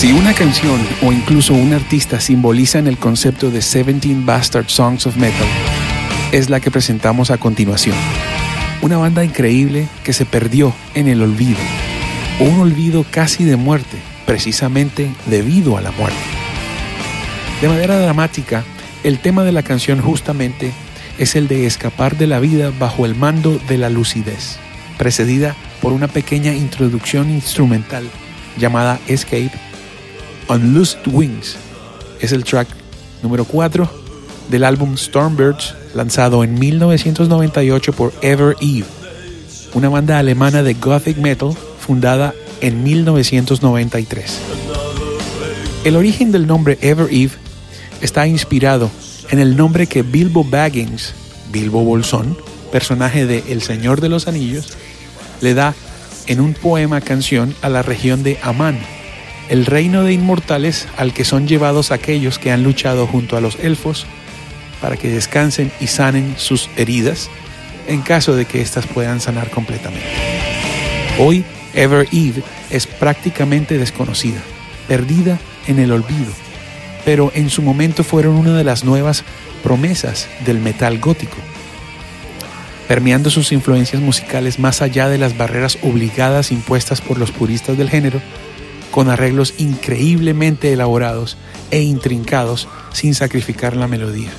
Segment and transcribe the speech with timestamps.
[0.00, 5.16] Si una canción o incluso un artista simbolizan el concepto de 17 Bastard Songs of
[5.16, 5.46] Metal,
[6.32, 7.94] es la que presentamos a continuación.
[8.80, 11.58] Una banda increíble que se perdió en el olvido,
[12.38, 16.16] un olvido casi de muerte, precisamente debido a la muerte.
[17.60, 18.64] De manera dramática,
[19.04, 20.72] el tema de la canción justamente
[21.18, 24.56] es el de escapar de la vida bajo el mando de la lucidez,
[24.96, 28.08] precedida por una pequeña introducción instrumental
[28.56, 29.69] llamada Escape
[30.50, 31.54] Unloosed Wings
[32.20, 32.66] es el track
[33.22, 33.88] número 4
[34.50, 38.86] del álbum Stormbirds lanzado en 1998 por Ever Eve,
[39.74, 44.40] una banda alemana de gothic metal fundada en 1993.
[45.84, 47.34] El origen del nombre Ever Eve
[48.00, 48.90] está inspirado
[49.30, 51.14] en el nombre que Bilbo Baggins,
[51.52, 52.36] Bilbo Bolsón,
[52.72, 54.72] personaje de El Señor de los Anillos,
[55.40, 55.76] le da
[56.26, 58.80] en un poema canción a la región de Amán,
[59.50, 63.58] el reino de inmortales al que son llevados aquellos que han luchado junto a los
[63.58, 64.06] elfos
[64.80, 67.28] para que descansen y sanen sus heridas
[67.88, 70.06] en caso de que éstas puedan sanar completamente.
[71.18, 71.44] Hoy,
[71.74, 74.40] Ever Eve es prácticamente desconocida,
[74.86, 76.32] perdida en el olvido,
[77.04, 79.24] pero en su momento fueron una de las nuevas
[79.64, 81.36] promesas del metal gótico,
[82.86, 87.90] permeando sus influencias musicales más allá de las barreras obligadas impuestas por los puristas del
[87.90, 88.20] género,
[88.90, 91.36] con arreglos increíblemente elaborados
[91.70, 94.30] e intrincados sin sacrificar la melodía,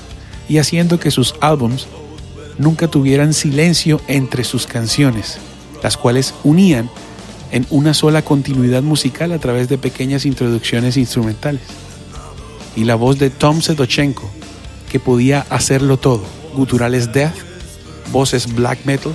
[0.50, 1.88] y haciendo que sus álbums
[2.58, 5.38] nunca tuvieran silencio entre sus canciones,
[5.82, 6.90] las cuales unían
[7.52, 11.64] en una sola continuidad musical a través de pequeñas introducciones instrumentales.
[12.76, 14.30] Y la voz de Tom Sedochenko,
[14.90, 16.24] que podía hacerlo todo,
[16.56, 17.36] guturales death,
[18.12, 19.14] voces black metal,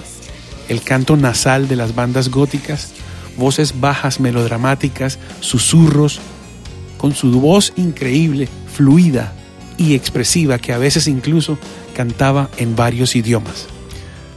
[0.68, 2.92] el canto nasal de las bandas góticas,
[3.36, 6.20] voces bajas melodramáticas, susurros,
[6.98, 9.32] con su voz increíble, fluida
[9.76, 11.58] y expresiva que a veces incluso
[11.94, 13.66] cantaba en varios idiomas.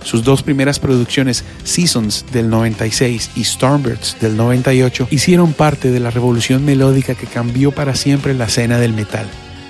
[0.04, 6.10] Sus dos primeras producciones, Seasons del 96 y Stormbirds del 98, hicieron parte de la
[6.10, 9.28] revolución melódica que cambió para siempre la escena del metal.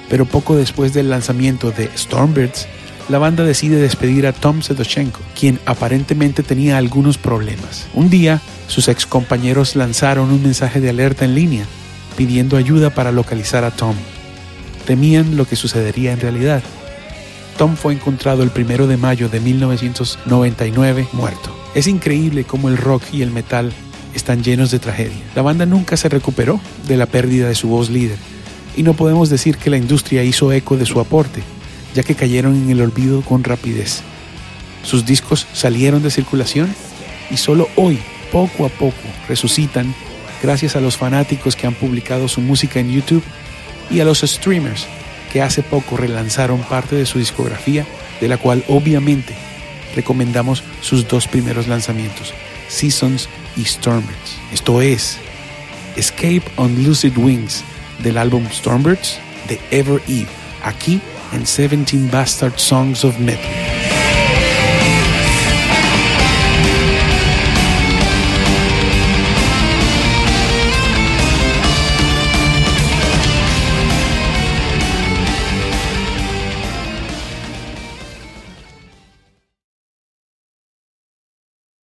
[0.07, 2.67] Pero poco después del lanzamiento de Stormbirds,
[3.09, 7.87] la banda decide despedir a Tom Sedochenko, quien aparentemente tenía algunos problemas.
[7.95, 11.65] Un día, sus ex compañeros lanzaron un mensaje de alerta en línea,
[12.15, 13.95] pidiendo ayuda para localizar a Tom.
[14.85, 16.61] Temían lo que sucedería en realidad.
[17.57, 21.55] Tom fue encontrado el primero de mayo de 1999 muerto.
[21.73, 23.73] Es increíble cómo el rock y el metal
[24.13, 25.23] están llenos de tragedia.
[25.35, 28.17] La banda nunca se recuperó de la pérdida de su voz líder,
[28.77, 31.41] y no podemos decir que la industria hizo eco de su aporte,
[31.93, 34.01] ya que cayeron en el olvido con rapidez.
[34.83, 36.73] Sus discos salieron de circulación
[37.29, 37.99] y solo hoy,
[38.31, 38.95] poco a poco,
[39.27, 39.93] resucitan
[40.41, 43.23] gracias a los fanáticos que han publicado su música en YouTube
[43.91, 44.87] y a los streamers
[45.31, 47.85] que hace poco relanzaron parte de su discografía,
[48.19, 49.35] de la cual obviamente
[49.95, 52.33] recomendamos sus dos primeros lanzamientos,
[52.67, 54.37] Seasons y Stormbirds.
[54.51, 55.17] Esto es
[55.95, 57.63] Escape on Lucid Wings
[58.01, 60.27] del álbum Stormbirds de Ever Eve,
[60.63, 63.78] aquí en 17 Bastard Songs of Metal.